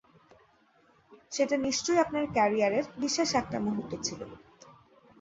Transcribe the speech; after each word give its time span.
সেটা 1.31 1.55
নিশ্চয়ই 1.65 2.01
আপনার 2.05 2.25
ক্যারিয়ারের 2.33 2.85
বিশেষ 2.97 3.29
একটা 3.35 3.57
মুহূর্ত 3.65 3.91
ছিল। 4.03 4.21